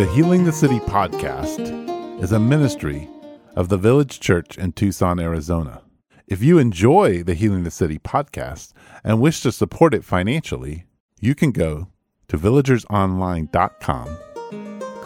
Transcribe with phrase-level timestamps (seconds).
[0.00, 3.06] The Healing the City podcast is a ministry
[3.54, 5.82] of the Village Church in Tucson, Arizona.
[6.26, 8.72] If you enjoy the Healing the City podcast
[9.04, 10.86] and wish to support it financially,
[11.20, 11.88] you can go
[12.28, 14.16] to villagersonline.com,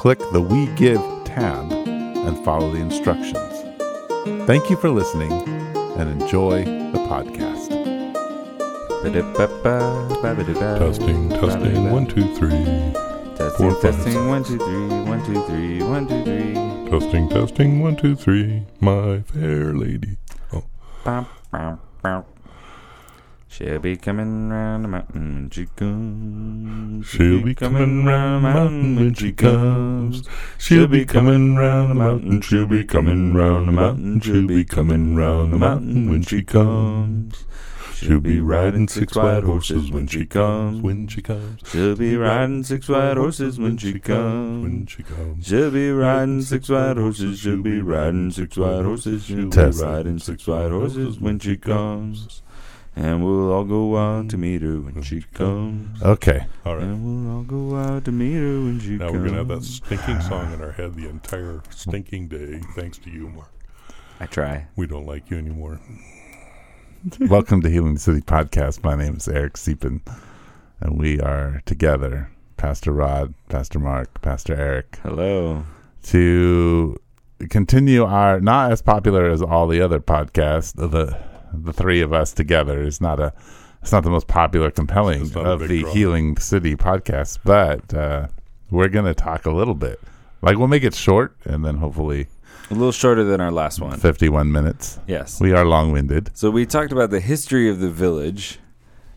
[0.05, 3.65] click the We Give tab, and follow the instructions.
[4.47, 5.33] Thank you for listening
[5.97, 7.71] and enjoy the podcast.
[10.79, 12.51] Testing, testing, one, two, three.
[12.51, 16.91] Testing, Four, five, testing, one, two, three, one, two, three, one, two, three.
[16.91, 18.67] Testing, testing, one, two, three.
[18.81, 20.19] My fair lady.
[21.03, 22.25] Bum, bum, bum.
[23.57, 27.07] She'll be coming round the mountain when she comes.
[27.07, 30.29] She'll be coming round the mountain when she comes.
[30.59, 32.41] She'll be coming round the mountain.
[32.41, 34.19] She'll be coming round the mountain.
[34.19, 37.45] She'll be coming round the mountain when she comes.
[37.95, 40.83] She'll be riding six white horses when she comes.
[40.83, 41.61] When she comes.
[41.65, 44.65] She'll be riding six white horses when she comes.
[44.65, 45.47] When she comes.
[45.47, 47.39] She'll be riding six white horses.
[47.39, 49.27] She'll be riding six white horses.
[49.27, 52.43] She'll be riding six white horses when she comes.
[52.97, 56.01] And we'll all go out to meet her when she comes.
[56.01, 56.47] Okay.
[56.65, 56.85] All right.
[56.85, 59.13] And we'll all go out to meet her when she Now comes.
[59.15, 62.99] Now we're gonna have that stinking song in our head the entire stinking day, thanks
[62.99, 63.51] to you, Mark.
[64.21, 64.69] I try.
[64.77, 65.81] We don't like you anymore.
[67.21, 68.85] Welcome to Healing the City podcast.
[68.85, 70.01] My name is Eric Siepen,
[70.81, 75.65] and we are together, Pastor Rod, Pastor Mark, Pastor Eric, Hello.
[76.05, 76.97] to
[77.51, 80.73] continue our not as popular as all the other podcasts.
[80.75, 81.19] The
[81.63, 83.33] the three of us together is not a
[83.83, 85.85] it's not the most popular, compelling It's not a of the.
[85.85, 88.29] Healing City podcast, but uh,
[88.71, 90.01] we're going to talk a little bit.
[90.41, 92.29] Like we'll make it short, and then hopefully
[92.71, 93.99] A little shorter than our last one.
[93.99, 94.99] fifty-one minutes.
[95.07, 95.39] Yes.
[95.41, 96.31] We are long-winded.
[96.35, 98.59] So we talked about the history of the village,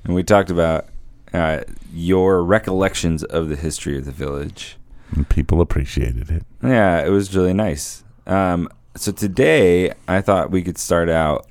[0.03, 0.87] and we talked about
[1.33, 1.61] uh,
[1.93, 4.77] your recollections of the history of the village.
[5.15, 6.43] And people appreciated it.
[6.61, 8.03] Yeah, it was really nice.
[8.25, 11.47] Um, so today, I thought we could start out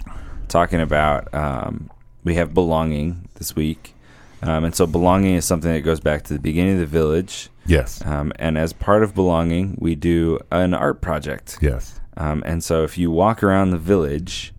[0.56, 1.90] talking about um,
[2.24, 3.94] we have belonging this week,
[4.42, 7.50] um, and so belonging is something that goes back to the beginning of the village.
[7.66, 8.02] Yes.
[8.06, 11.58] Um, and as part of belonging, we do an art project.
[11.60, 12.00] Yes.
[12.16, 14.54] Um, and so if you walk around the village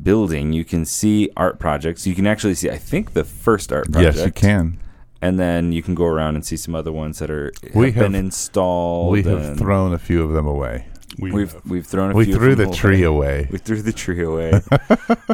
[0.00, 2.06] building, you can see art projects.
[2.06, 4.16] You can actually see, I think, the first art project.
[4.18, 4.78] Yes, you can.
[5.20, 7.90] And then you can go around and see some other ones that are have We
[7.90, 9.10] been have- installed.
[9.12, 10.86] We have thrown a few of them away.
[11.18, 11.64] We We've have.
[11.66, 12.34] we've thrown a We few.
[12.36, 13.48] threw the tree away.
[13.50, 14.52] We threw the tree away.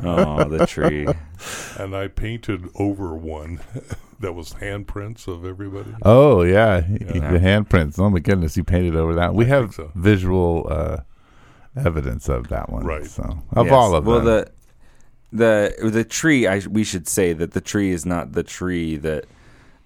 [0.03, 1.06] oh, the tree.
[1.78, 3.61] and I painted over one
[4.21, 5.94] that was handprints of everybody.
[6.03, 7.31] Oh yeah, Yeah.
[7.31, 7.99] the handprints.
[7.99, 9.34] Oh my goodness, you painted over that.
[9.34, 9.93] We I have so.
[9.94, 10.99] visual uh,
[11.77, 12.84] evidence of that one.
[12.84, 13.06] Right.
[13.06, 13.72] So of Yes.
[13.75, 14.45] all of well, them.
[15.31, 16.47] the the the tree.
[16.49, 19.27] I we should say that the tree is not the tree that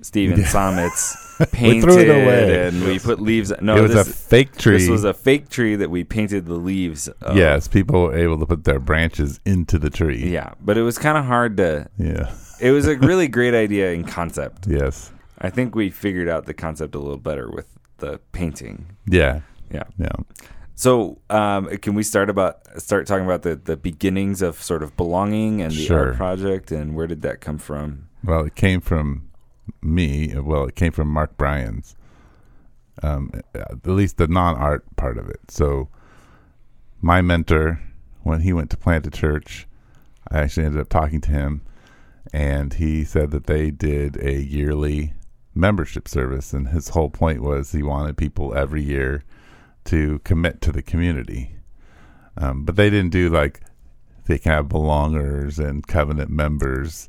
[0.02, 0.46] Stephen Yeah.
[0.46, 2.66] Somitz We painted threw it away.
[2.68, 3.52] and we put leaves.
[3.60, 4.78] No, it was this, a fake tree.
[4.78, 7.08] This was a fake tree that we painted the leaves.
[7.08, 7.36] Of.
[7.36, 10.28] yes, people were able to put their branches into the tree.
[10.28, 11.88] Yeah, but it was kind of hard to.
[11.98, 12.34] Yeah.
[12.60, 14.66] It was a really great idea in concept.
[14.66, 15.10] Yes.
[15.38, 17.66] I think we figured out the concept a little better with
[17.98, 18.86] the painting.
[19.06, 19.40] Yeah.
[19.72, 19.84] Yeah.
[19.98, 20.12] Yeah.
[20.74, 24.96] So, um, can we start about start talking about the the beginnings of sort of
[24.96, 26.08] belonging and the Sure.
[26.08, 28.08] art project and where did that come from?
[28.24, 29.28] Well, it came from
[29.80, 30.34] me.
[30.38, 31.96] Well, it came from Mark Bryan's.
[33.02, 35.40] Um, at least the non-art part of it.
[35.48, 35.88] So,
[37.00, 37.80] my mentor,
[38.22, 39.66] when he went to plant a church,
[40.30, 41.62] I actually ended up talking to him,
[42.32, 45.14] and he said that they did a yearly
[45.54, 49.24] membership service, and his whole point was he wanted people every year
[49.84, 51.56] to commit to the community.
[52.36, 53.60] Um, but they didn't do like
[54.26, 57.08] they can have belongers and covenant members.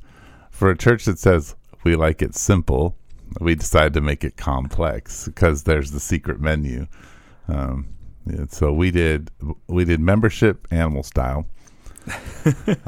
[0.49, 2.95] For a church that says we like it simple,
[3.39, 6.87] we decided to make it complex because there's the secret menu.
[7.47, 7.87] Um,
[8.25, 9.31] yeah, so we did
[9.67, 11.45] we did membership animal style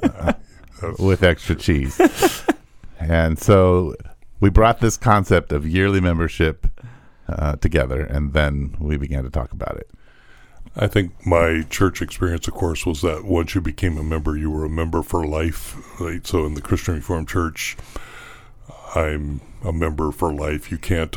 [0.03, 0.33] uh,
[1.00, 2.00] with extra cheese,
[3.00, 3.95] and so
[4.39, 6.68] we brought this concept of yearly membership
[7.27, 9.89] uh, together, and then we began to talk about it.
[10.77, 14.51] I think my church experience, of course, was that once you became a member, you
[14.51, 15.75] were a member for life.
[16.01, 16.25] Right?
[16.27, 17.77] So in the Christian Reformed Church,
[18.95, 20.71] I'm a member for life.
[20.71, 21.15] You can't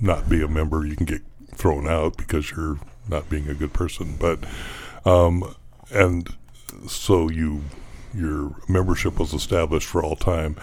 [0.00, 0.86] not be a member.
[0.86, 1.22] You can get
[1.54, 2.78] thrown out because you're
[3.08, 4.16] not being a good person.
[4.18, 4.40] But
[5.04, 5.54] um,
[5.90, 6.28] and
[6.88, 7.62] so you
[8.14, 10.56] your membership was established for all time.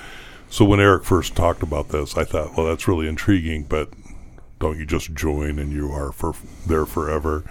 [0.50, 3.90] So when Eric first talked about this, I thought, well, that's really intriguing, but
[4.60, 6.34] don't you just join and you are for
[6.68, 7.44] there forever.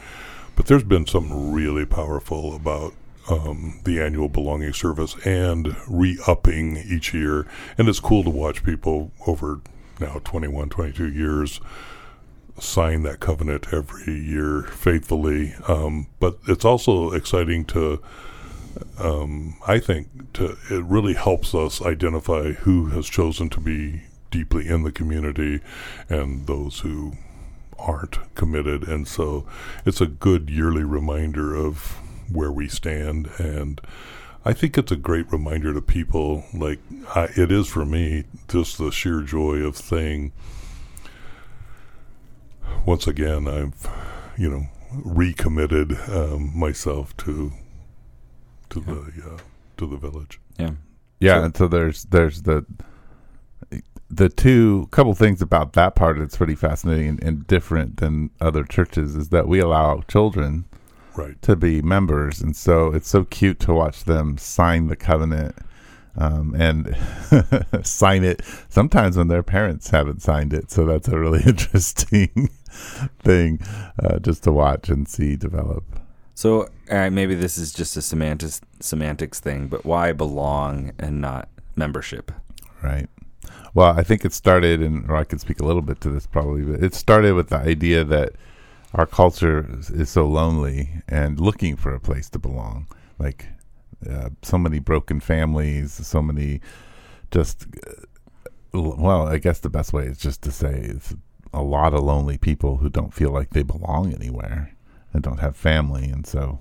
[0.55, 2.95] But there's been something really powerful about
[3.29, 7.47] um, the annual belonging service and re-upping each year,
[7.79, 9.61] and it's cool to watch people over
[10.01, 11.61] now 21, 22 years
[12.59, 15.55] sign that covenant every year faithfully.
[15.69, 18.03] Um, but it's also exciting to,
[18.99, 24.69] um, I think, to it really helps us identify who has chosen to be deeply
[24.69, 25.61] in the community
[26.09, 27.13] and those who
[27.79, 28.87] aren't committed.
[28.87, 29.47] And so
[29.85, 31.99] it's a good yearly reminder of
[32.31, 33.81] where we stand and.
[34.45, 36.81] I think it's a great reminder to people, like
[37.15, 40.33] I, it is for me, just the sheer joy of saying,
[42.85, 43.89] once again, I've,
[44.37, 47.53] you know, recommitted um, myself to
[48.71, 48.95] to Yeah.
[48.95, 49.39] the uh,
[49.77, 50.41] to the village.
[50.59, 50.73] Yeah.
[51.21, 52.67] Yeah, So- and so there's there's the
[54.11, 58.65] the two couple things about that part that's pretty fascinating and, and different than other
[58.65, 60.65] churches is that we allow children
[61.17, 61.41] Right.
[61.43, 65.57] to be members, and so it's so cute to watch them sign the covenant
[66.17, 66.97] um, and
[67.87, 68.43] sign it.
[68.69, 72.51] Sometimes when their parents haven't signed it, so that's a really interesting
[73.21, 73.61] thing
[74.03, 75.85] uh, just to watch and see develop.
[76.35, 81.49] So uh, maybe this is just a semantics semantics thing, but why belong and not
[81.77, 82.33] membership?
[82.83, 83.09] Right.
[83.75, 86.27] Well, I think it started, and or I could speak a little bit to this
[86.27, 88.33] probably, but it started with the idea that
[88.95, 92.87] our culture is, so lonely and looking for a place to belong.
[93.19, 93.47] Like
[94.09, 96.61] uh, so many broken families, so many
[97.31, 101.15] just, uh, well, I guess the best way is just to say it's
[101.55, 104.75] a lot of lonely people who don't feel like they belong anywhere
[105.13, 106.05] and don't have family.
[106.05, 106.61] And so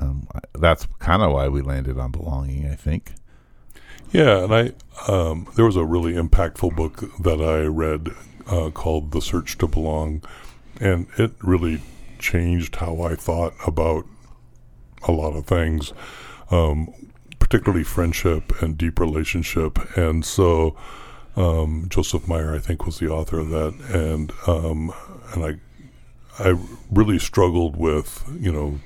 [0.00, 3.12] um, that's kind of why we landed on belonging, I think.
[4.10, 4.72] Yeah, and I
[5.12, 8.08] um, there was a really impactful book that I read
[8.46, 10.22] uh, called "The Search to Belong,"
[10.80, 11.80] and it really
[12.18, 14.04] changed how I thought about
[15.06, 15.92] a lot of things,
[16.50, 16.92] um,
[17.38, 19.78] particularly friendship and deep relationship.
[19.96, 20.76] And so,
[21.36, 24.92] um, Joseph Myers, I think, was the author of that, and um,
[25.34, 25.54] and I
[26.44, 26.56] I
[26.90, 28.80] really struggled with you know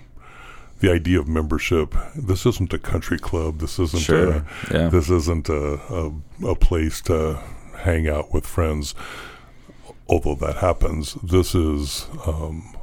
[0.80, 1.94] the idea of membership.
[2.16, 3.60] This isn't a country club.
[3.60, 4.32] This isn't Sure.
[4.32, 4.88] a Yeah.
[4.88, 6.12] this isn't a, a,
[6.48, 7.38] a place to
[7.78, 8.94] hang out with friends,
[10.12, 11.14] although that happens.
[11.22, 12.76] This is um,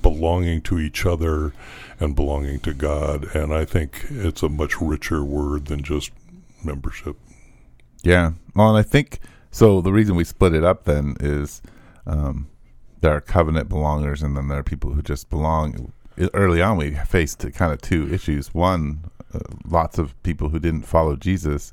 [0.00, 1.52] belonging to each other
[2.00, 3.24] and belonging to God.
[3.36, 6.10] And I think it's a much richer word than just
[6.64, 7.16] membership.
[8.02, 8.32] Yeah.
[8.54, 9.20] Well, and I think
[9.50, 9.82] so.
[9.82, 11.60] The reason we split it up then is
[12.06, 12.48] um,
[13.02, 15.92] there are covenant belongers, and then there are people who just belong.
[16.32, 18.54] Early on, we faced kind of two issues.
[18.54, 21.72] One, uh, lots of people who didn't follow Jesus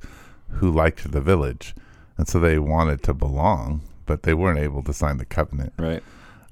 [0.49, 1.73] who liked the village,
[2.17, 5.71] and so they wanted to belong, but they weren't able to sign the covenant.
[5.77, 6.01] Right.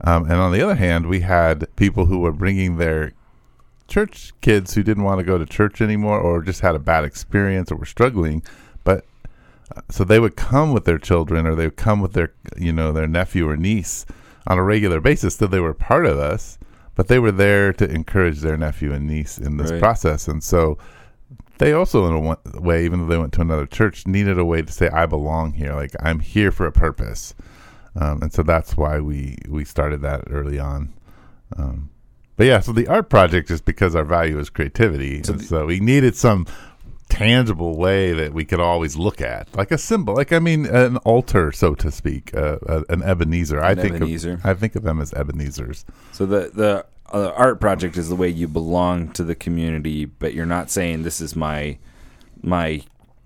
[0.02, 3.14] Um, and on the other hand, we had people who were bringing their
[3.88, 7.04] church kids who didn't want to go to church anymore or just had a bad
[7.04, 8.44] experience or were struggling.
[8.84, 9.06] But
[9.76, 12.72] uh, so they would come with their children or they would come with their, you
[12.72, 14.06] know, their nephew or niece
[14.46, 15.38] on a regular basis.
[15.38, 16.60] So they were part of us,
[16.94, 19.80] but they were there to encourage their nephew and niece in this Right.
[19.82, 20.28] process.
[20.28, 20.78] And so
[21.60, 24.62] they also, in a way, even though they went to another church, needed a way
[24.62, 25.74] to say, I belong here.
[25.74, 27.34] Like, I'm here for a purpose.
[28.00, 30.94] Um, and so that's why we we started that early on.
[31.58, 31.90] Um,
[32.36, 35.46] but yeah, so the art project is because our value is creativity, So and the-
[35.46, 36.46] so we needed some
[37.10, 40.98] tangible way that we could always look at, like a symbol, like I mean, an
[40.98, 43.64] altar, so to speak, uh, uh, an Ebenezer.
[43.64, 44.34] I think Ebenezer.
[44.34, 45.84] Of, I think of them as Ebenezers.
[46.12, 50.34] So the the uh, art project is the way you belong to the community, but
[50.34, 51.78] you're not saying this is my
[52.42, 52.82] my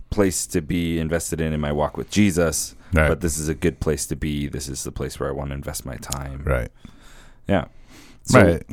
[0.10, 2.76] place to be invested in in my walk with Jesus.
[2.94, 3.08] Right.
[3.08, 4.48] But this is a good place to be.
[4.48, 6.44] This is the place where I want to invest my time.
[6.44, 6.70] Right.
[7.48, 7.66] Yeah.
[8.24, 8.64] So, right.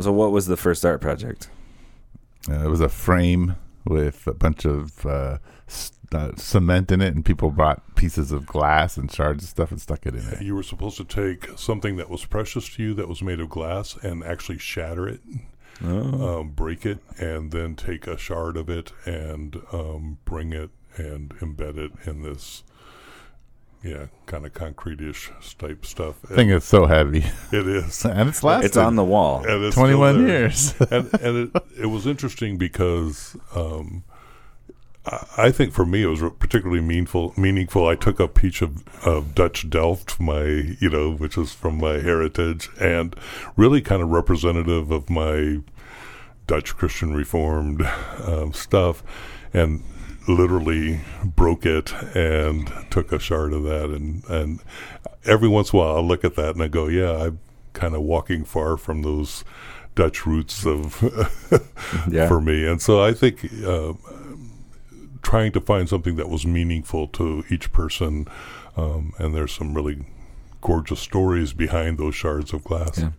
[0.00, 1.48] So what was the first art project?
[2.48, 5.38] Uh, it was a frame with a bunch of uh,
[5.68, 9.70] s- uh, cement in it, and people brought pieces of glass and shards of stuff
[9.70, 10.42] and stuck it in it.
[10.42, 13.48] You were supposed to take something that was precious to you that was made of
[13.48, 15.20] glass and actually shatter it,
[15.84, 16.40] Oh.
[16.40, 21.30] um, break it, and then take a shard of it and um, bring it and
[21.40, 22.62] embed it in this,
[23.82, 26.16] yeah, kind of concrete-ish type stuff.
[26.20, 28.04] Thing is so heavy, it is.
[28.06, 29.44] and it's lasted it's on the wall.
[29.46, 30.74] And it's 21 years.
[30.90, 34.02] and and it, it was interesting because um,
[35.06, 37.32] I, I think for me it was particularly meaningful.
[37.36, 37.86] Meaningful.
[37.86, 40.44] I took a peach of, of Dutch Delft, my
[40.80, 43.14] you know, which is from my heritage, and
[43.56, 45.60] really kind of representative of my
[46.46, 47.82] Dutch Christian Reformed
[48.24, 49.02] um, stuff,
[49.52, 49.82] and
[50.28, 53.90] literally broke it and took a shard of that.
[53.90, 54.60] And, and
[55.24, 57.38] every once in a while, I'll look at that and I go, yeah, I'm
[57.74, 59.44] kind of walking far from those
[59.94, 61.00] Dutch roots of
[62.10, 62.26] Yeah.
[62.28, 62.66] for me.
[62.66, 63.92] And so I think uh,
[65.26, 68.28] trying to find something that was meaningful to each person,
[68.76, 70.06] um, and there's some really
[70.60, 72.96] gorgeous stories behind those shards of glass.
[72.98, 73.10] Yeah.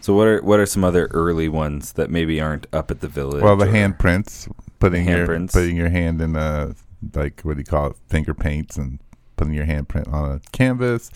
[0.00, 3.06] So what are what are some other early ones that maybe aren't up at the
[3.08, 3.40] village?
[3.40, 4.50] Well, the or- handprints,
[4.80, 5.52] putting your handprints.
[5.52, 6.74] putting your hand in a
[7.14, 8.98] like what do you call it, finger paints, and
[9.36, 11.08] putting your handprint on a canvas.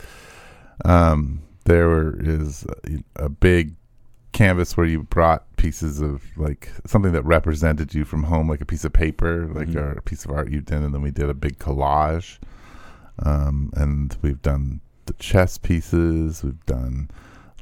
[0.85, 2.65] Um, there were- is
[3.19, 3.75] a, a big
[4.37, 8.67] canvas where you brought pieces of like something that represented you from home, like a
[8.67, 9.77] piece of paper, like Mhm.
[9.77, 12.39] or a piece of art you did, and then we did a big collage.
[13.21, 16.45] Um, and we've done the chess pieces.
[16.45, 17.09] We've done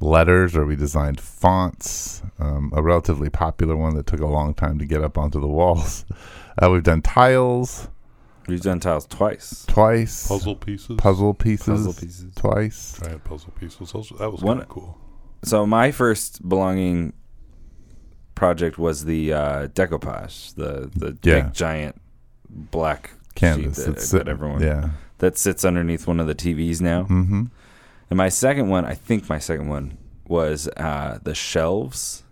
[0.01, 2.23] letters, or we designed fonts.
[2.41, 5.47] Um, a relatively popular one that took a long time to get up onto the
[5.49, 6.05] walls.
[6.63, 7.89] Uh, we've done tiles
[8.47, 9.65] We've done tiles twice.
[9.67, 10.29] twice.
[10.29, 12.27] Puzzle pieces, puzzle pieces, Puzzle pieces.
[12.37, 13.01] twice.
[13.03, 13.91] giant puzzle pieces.
[13.91, 14.97] Those, that was One- kind of cool.
[15.45, 17.13] So my first belonging
[18.35, 21.41] project was the uh, decoupage, the the Yeah.
[21.43, 22.01] big giant
[22.51, 23.77] black Canvas.
[23.85, 24.91] sheet that, that everyone Yeah.
[25.19, 27.03] that sits underneath one of the TVs now.
[27.05, 27.45] Mm-hmm.
[28.11, 29.97] And my second one, I think my second one
[30.27, 32.24] was uh, the shelves,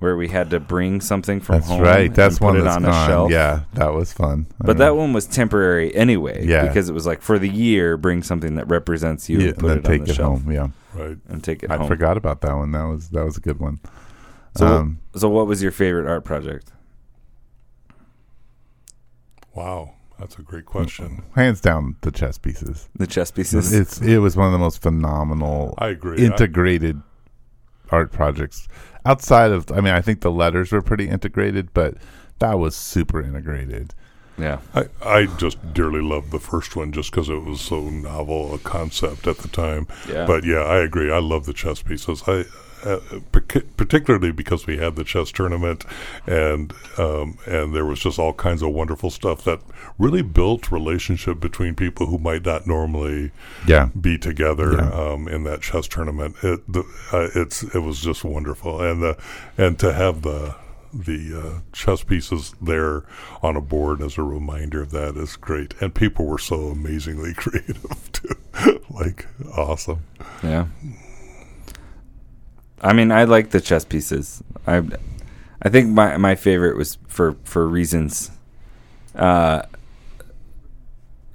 [0.00, 1.80] where we had to bring something from That's home.
[1.80, 2.14] right.
[2.14, 3.04] That's and one put it that's on gone.
[3.04, 3.30] a shelf.
[3.32, 4.46] Yeah, that was fun.
[4.62, 6.46] I But that one was temporary anyway.
[6.46, 6.66] Yeah.
[6.66, 9.58] Because it was like for the year, bring something that represents you yeah, and and
[9.60, 10.52] put then it on take the it shelf home.
[10.52, 11.16] Yeah, Right.
[11.28, 11.88] and take it I home.
[11.88, 12.70] forgot about that one.
[12.72, 13.80] That was that was a good one.
[14.56, 16.72] So, um, so what was your favorite art project?
[19.54, 19.94] Wow.
[20.18, 21.22] That's a great question.
[21.36, 22.88] hands down, the chess pieces.
[22.96, 23.72] The chess pieces.
[23.72, 26.22] It's it was one of the most phenomenal I agree.
[26.22, 27.00] I- integrated
[27.90, 28.66] art projects
[29.08, 29.70] outside of.
[29.72, 31.94] I mean, I think the letters were pretty integrated, but
[32.38, 33.94] that was super integrated.
[34.38, 34.58] Yeah.
[34.74, 38.58] I, I just dearly loved the first one just because it was so novel a
[38.58, 39.86] concept at the time.
[40.08, 40.26] Yeah.
[40.26, 41.12] But yeah, I agree.
[41.12, 42.22] I love the chess pieces.
[42.26, 42.44] I
[42.84, 43.00] uh,
[43.76, 45.84] particularly because we had the chess tournament,
[46.26, 49.60] and um, and there was just all kinds of wonderful stuff that
[49.98, 53.32] really built relationship between people who might not normally
[53.66, 54.90] Yeah, be together Yeah.
[54.92, 56.36] um, in that chess tournament.
[56.42, 59.18] It the, uh, it's it was just wonderful, and the
[59.56, 60.54] and to have the
[60.92, 63.04] the uh, chess pieces there
[63.42, 65.74] on a board as a reminder of that is great.
[65.80, 69.26] And people were so amazingly creative too, like
[69.56, 70.00] awesome.
[70.42, 70.66] Yeah.
[72.80, 74.42] I mean, I like the chess pieces.
[74.66, 74.82] I,
[75.62, 78.30] I think my my favorite was for for reasons,
[79.14, 79.62] uh,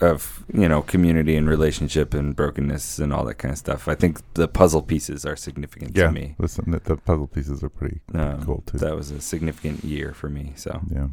[0.01, 3.87] of you know community and relationship and brokenness and all that kind of stuff.
[3.87, 6.07] I think the puzzle pieces are significant yeah.
[6.07, 6.35] to me.
[6.37, 8.77] Listen, the, the puzzle pieces are pretty Um, cool too.
[8.77, 10.53] That was a significant year for me.
[10.55, 11.07] So yeah.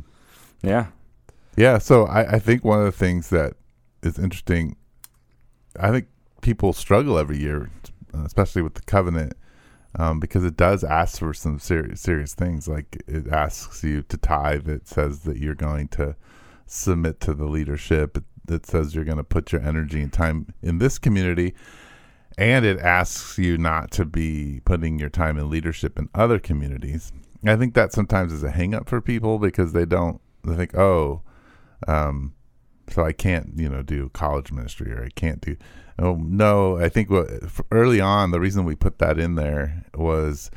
[0.62, 0.86] yeah,
[1.56, 3.54] Yeah, so I, I think one of the things that
[4.02, 4.76] is interesting,
[5.78, 6.06] I think
[6.40, 7.70] people struggle every year,
[8.24, 9.34] especially with the covenant,
[9.98, 12.66] um, because it does ask for some serious serious things.
[12.68, 14.68] Like it asks you to tithe.
[14.68, 16.16] It says that you're going to
[16.66, 18.16] submit to the leadership.
[18.16, 21.54] It, it says you're going to put your energy and time in this community.
[22.38, 27.12] And it asks you not to be putting your time in leadership in other communities.
[27.44, 30.76] I think that sometimes is a hang up for people because they don't, they think,
[30.76, 31.22] oh,
[31.88, 32.34] um,
[32.90, 35.56] so I can't, you know, do college ministry or I can't do.
[35.98, 37.28] Oh no, I think what
[37.70, 40.50] early on the reason we put that in there was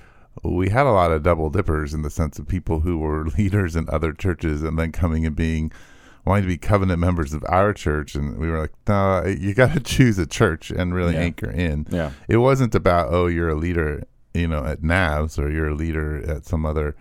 [0.43, 3.75] we had a lot of double dippers in the sense of people who were leaders
[3.75, 5.71] in other churches and then coming and being
[6.25, 9.73] wanting to be covenant members of our church, and we were like, no, you got
[9.73, 11.21] to choose a church and really Yeah.
[11.21, 11.85] anchor in.
[11.89, 14.03] yeah, It wasn't about oh you're a leader,
[14.33, 16.95] you know, at NAVS or you're a leader at some other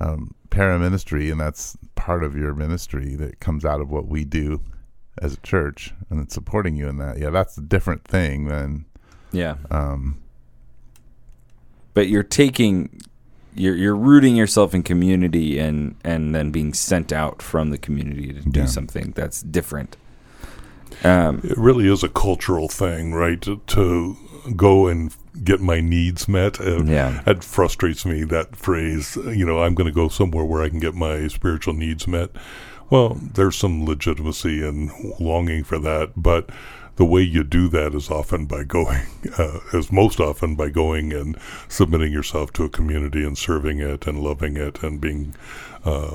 [0.00, 4.24] um, para ministry, and that's part of your ministry that comes out of what we
[4.24, 4.60] do
[5.20, 7.18] as a church, and then supporting you in that.
[7.18, 8.84] Yeah, that's a different thing than
[9.32, 9.56] yeah.
[9.70, 10.18] um,
[11.94, 13.00] But you're taking.
[13.54, 18.32] You're, you're rooting yourself in community and, and then being sent out from the community
[18.32, 18.66] to do Yeah.
[18.66, 19.96] something that's different.
[21.04, 23.40] Um, It really is a cultural thing, right?
[23.42, 24.16] To, to
[24.56, 26.60] go and get my needs met.
[26.60, 27.22] Uh, Yeah.
[27.24, 30.80] That frustrates me, that phrase, you know, I'm going to go somewhere where I can
[30.80, 32.30] get my spiritual needs met.
[32.90, 36.50] Well, there's some legitimacy and longing for that, but
[37.02, 39.02] the way you do that is often by going,
[39.36, 44.06] uh, is most often by going and submitting yourself to a community and serving it
[44.06, 45.34] and loving it and being
[45.84, 46.14] uh,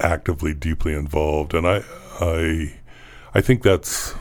[0.00, 1.54] actively, deeply involved.
[1.54, 1.84] And I,
[2.18, 2.80] I,
[3.32, 4.16] I think that's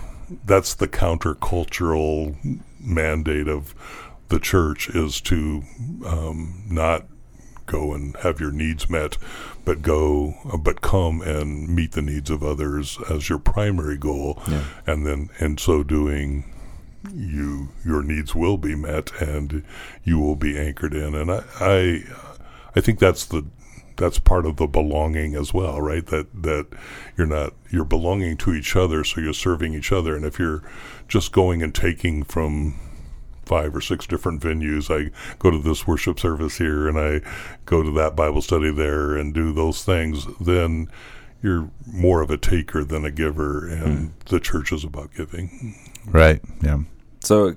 [0.46, 3.74] that's the countercultural mandate of
[4.28, 5.64] the church is to
[6.06, 7.08] um, not
[7.68, 9.18] go and have your needs met,
[9.64, 14.64] but go, but come and meet the needs of others as your primary goal, Yeah.
[14.88, 16.44] and then in so doing,
[17.14, 19.64] you your needs will be met and
[20.04, 21.14] you will be anchored in.
[21.16, 22.04] And I, I,
[22.76, 23.46] I think that's the
[23.96, 26.06] that's part of the belonging as well, right?
[26.08, 26.68] That that
[27.18, 30.16] you're not you're belonging to each other, so you're serving each other.
[30.16, 30.64] And if you're
[31.08, 32.76] just going and taking from
[33.48, 37.22] five or six different venues, I go to this worship service here, and I
[37.66, 40.90] go to that Bible study there, and do those things, then
[41.42, 44.14] you're more of a taker than a giver, and hmm.
[44.26, 45.76] the church is about giving.
[46.06, 46.42] Right.
[46.62, 46.80] Yeah.
[47.20, 47.56] So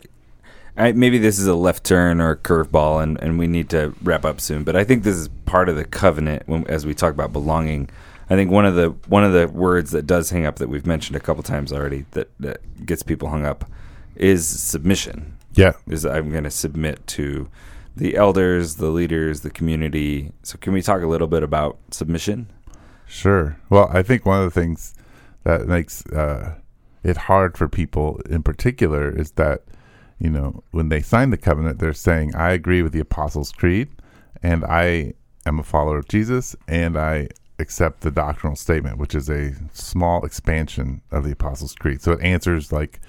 [0.77, 3.95] I, maybe this is a left turn or a curveball, and, and we need to
[4.03, 4.65] wrap up soon.
[4.65, 7.91] But I think this is part of the covenant when, as we talk about belonging.
[8.29, 10.87] I think one of the one of the words that does hang up that we've
[10.87, 13.69] mentioned a couple times already that, that gets people hung up
[14.15, 15.37] is submission.
[15.53, 15.73] Yeah.
[15.89, 17.49] Is I'm going to submit to
[17.97, 20.33] the elders, the leaders, the community.
[20.43, 22.49] So can we talk a little bit about submission?
[23.07, 23.59] Sure.
[23.69, 24.95] Well, I think one of the things
[25.45, 26.55] that makes uh,
[27.03, 29.65] it hard for people in particular is that,
[30.19, 33.89] you know, when they sign the covenant, they're saying, I agree with the Apostles' Creed
[34.43, 35.15] and I
[35.47, 37.29] am a follower of Jesus and I
[37.59, 42.01] accept the doctrinal statement, which is a small expansion of the Apostles' Creed.
[42.01, 43.01] So it answers, like,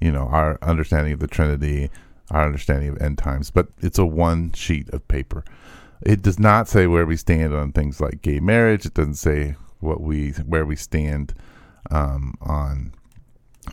[0.00, 1.90] you know, our understanding of the Trinity,
[2.30, 5.44] our understanding of end times, but it's a one sheet of paper
[6.02, 8.86] it does not say where we stand on things like gay marriage.
[8.86, 11.34] It doesn't say what we where we stand
[11.90, 12.92] um, on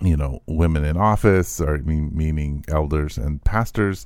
[0.01, 4.05] you know women in office or mean, meaning elders and pastors.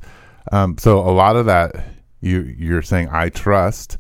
[0.52, 1.76] Um, so a lot of that
[2.22, 3.98] you you're saying I trust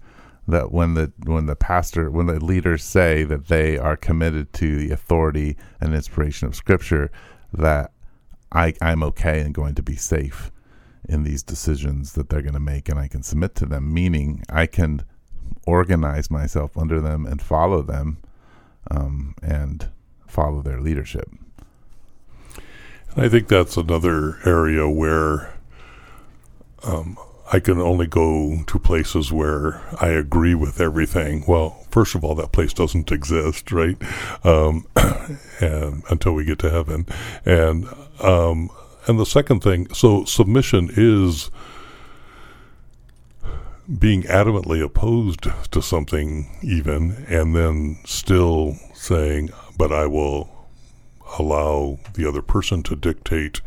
[0.47, 4.77] that when the when the pastor when the leaders say that they are committed to
[4.77, 7.09] the authority and inspiration of Scripture
[7.53, 7.91] that
[8.51, 10.51] I I'm okay and going to be safe
[11.07, 14.43] in these decisions that they're going to make and I can submit to them, meaning
[14.49, 15.03] I can
[15.65, 18.17] organize myself under them and follow them
[18.91, 19.89] um, and
[20.27, 21.29] follow their leadership.
[23.15, 25.53] I think that's another area where
[26.83, 27.17] um,
[27.51, 31.43] I can only go to places where I agree with everything.
[31.47, 33.97] Well, first of all, that place doesn't exist, right?
[34.43, 34.85] Um,
[35.59, 37.07] and until we get to heaven,
[37.45, 37.87] and
[38.21, 38.69] um,
[39.07, 41.49] and the second thing, so submission is
[43.97, 50.49] being adamantly opposed to something, even, and then still saying, "But I will."
[51.37, 53.61] allow the other person to dictate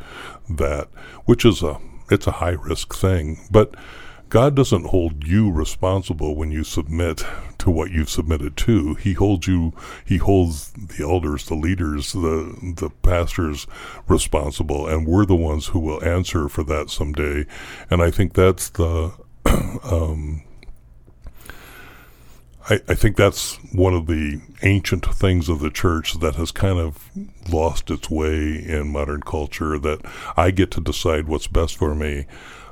[0.50, 0.88] that,
[1.26, 1.78] which is a
[2.12, 3.40] it's a high risk thing.
[3.50, 3.74] But
[4.28, 7.24] God doesn't hold you responsible when you submit
[7.58, 8.94] to what you've submitted to.
[8.94, 9.72] He holds you
[10.04, 13.66] he holds the elders, the leaders, the the pastors
[14.08, 17.44] responsible and we're the ones who will answer for that someday.
[17.90, 19.12] And I think that's the
[19.84, 20.42] um
[22.70, 26.78] I, I think that's one of the ancient things of the church that has kind
[26.78, 27.10] of
[27.48, 29.78] lost its way in modern culture.
[29.78, 30.00] That
[30.36, 32.26] I get to decide what's best for me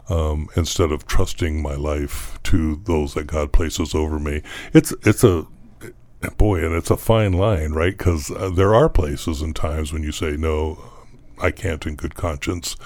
[0.09, 4.43] um, instead of trusting my life to those that God places over me.
[4.73, 5.47] It's it's a
[6.37, 7.97] boy, and it's a fine line, right?
[7.97, 10.79] Because uh, there are places and times when you say no.
[11.43, 12.77] I can't, in good conscience,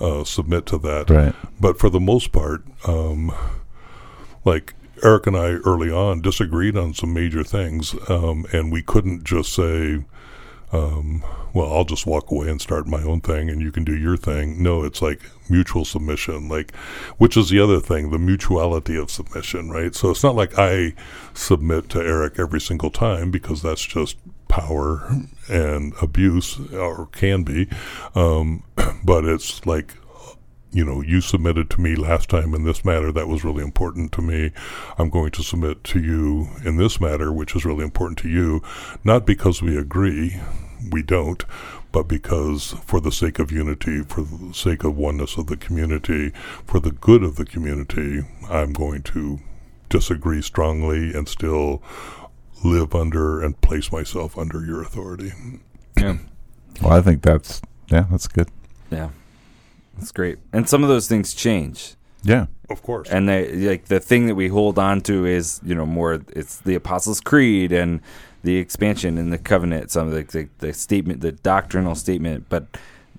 [0.00, 1.10] uh, submit to that.
[1.10, 1.34] Right.
[1.60, 3.34] But for the most part, um,
[4.46, 9.24] like Eric and I early on disagreed on some major things, um, and we couldn't
[9.24, 10.04] just say,
[10.72, 13.96] um, "Well, I'll just walk away and start my own thing, and you can do
[13.96, 16.74] your thing." No, it's like mutual submission, like
[17.18, 19.94] which is the other thing, the mutuality of submission, right?
[19.94, 20.94] So it's not like I
[21.34, 24.16] submit to Eric every single time because that's just
[24.48, 25.10] power
[25.48, 27.68] and abuse, or can be,
[28.14, 28.62] um,
[29.04, 29.94] but it's like
[30.70, 34.12] you know, you submitted to me last time in this matter that was really important
[34.12, 34.52] to me.
[34.98, 38.62] I'm going to submit to you in this matter, which is really important to you,
[39.02, 40.40] not because we agree,
[40.90, 41.44] we don't,
[41.90, 46.30] but because for the sake of unity, for the sake of oneness of the community,
[46.66, 49.40] for the good of the community, I'm going to
[49.88, 51.82] disagree strongly and still
[52.62, 55.32] live under and place myself under your authority.
[55.96, 56.18] Yeah.
[56.82, 58.48] Well, I think that's yeah, that's good.
[58.90, 59.10] Yeah.
[59.98, 60.38] That's great.
[60.52, 61.94] And some of those things change.
[62.22, 62.46] Yeah.
[62.70, 63.08] Of course.
[63.08, 66.56] And they like the thing that we hold on to is, you know, more it's
[66.58, 68.00] the Apostles' Creed and
[68.42, 72.66] the expansion and the covenant, some of the, the, the statement, the doctrinal statement, but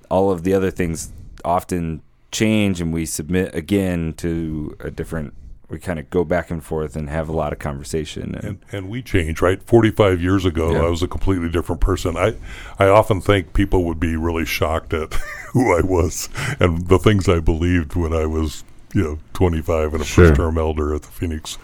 [0.09, 1.11] all of the other things
[1.43, 5.33] often change and we submit again to a different
[5.69, 8.59] we kind of go back and forth and have a lot of conversation and, and,
[8.71, 9.61] and we change, right?
[9.63, 10.81] 45 years ago, Yeah.
[10.85, 12.17] I was a completely different person.
[12.17, 12.35] I,
[12.79, 15.13] I often think people would be really shocked at
[15.53, 16.27] who I was
[16.59, 20.27] and the things I believed when I was you know, 25 and a Sure.
[20.29, 21.59] first term elder at the Phoenix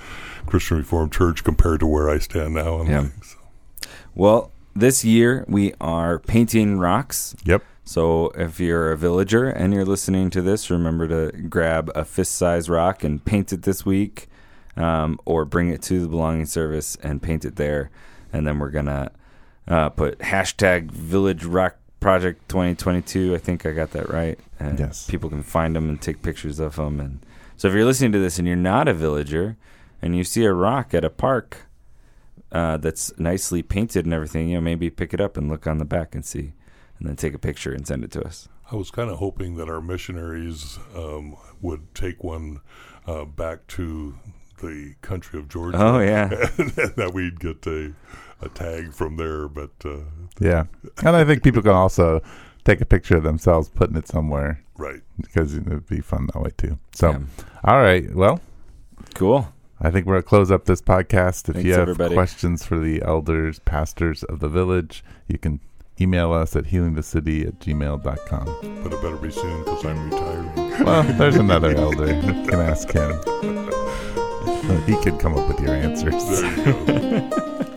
[0.46, 2.84] Christian Reformed Church compared to where I stand now.
[2.84, 3.02] Yeah.
[3.08, 3.36] things.
[4.14, 7.36] Well, this year we are painting rocks.
[7.44, 7.64] Yep.
[7.88, 12.68] So if you're a villager and you're listening to this, remember to grab a fist-sized
[12.68, 14.28] rock and paint it this week,
[14.76, 17.92] um, or bring it to the belonging service and paint it there.
[18.34, 19.12] And then we're gonna
[19.68, 23.36] uh, put hashtag Village Rock Project 2022.
[23.36, 24.40] I think I got that right.
[24.60, 25.08] And Yes.
[25.08, 27.00] people can find them and take pictures of them.
[27.00, 27.20] And
[27.56, 29.58] so if you're listening to this and you're not a villager
[30.02, 31.68] and you see a rock at a park
[32.52, 35.78] uh, that's nicely painted and everything, you know, maybe pick it up and look on
[35.78, 36.54] the back and see,
[37.00, 38.48] and then take a picture and send it to us.
[38.72, 42.62] I was kind of hoping that our missionaries um, would take one
[43.06, 44.16] uh, back to
[44.62, 45.78] the country of Georgia.
[45.78, 47.94] Oh yeah, and that we'd get a,
[48.42, 49.48] a tag from there.
[49.48, 49.98] But uh,
[50.40, 50.66] Yeah.
[51.04, 52.22] And I think people can also
[52.64, 56.50] take a picture of themselves putting it somewhere right, because it'd be fun that way
[56.58, 56.80] too.
[56.94, 57.20] So, Yeah.
[57.64, 58.14] all right.
[58.16, 58.40] Well,
[59.14, 59.50] cool.
[59.80, 61.50] I think we're going to close up this podcast.
[61.50, 62.16] If Thanks, you have everybody.
[62.16, 65.60] questions for the elders, pastors of the village, you can
[66.00, 68.46] email us at healingthecity at gmail.com.
[68.84, 70.52] but it better be soon because I'm retiring.
[70.86, 72.14] Well, there's another elder.
[72.14, 73.18] You can ask him.
[74.88, 76.42] He could come up with your answers.
[76.42, 77.66] There you go.